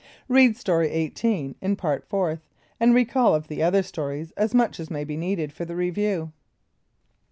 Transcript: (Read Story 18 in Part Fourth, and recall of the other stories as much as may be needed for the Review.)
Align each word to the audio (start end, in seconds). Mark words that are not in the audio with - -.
(Read 0.27 0.57
Story 0.57 0.89
18 0.89 1.53
in 1.61 1.75
Part 1.75 2.03
Fourth, 2.09 2.39
and 2.79 2.95
recall 2.95 3.35
of 3.35 3.47
the 3.49 3.61
other 3.61 3.83
stories 3.83 4.31
as 4.31 4.51
much 4.55 4.79
as 4.79 4.89
may 4.89 5.03
be 5.03 5.15
needed 5.15 5.53
for 5.53 5.63
the 5.63 5.75
Review.) 5.75 6.31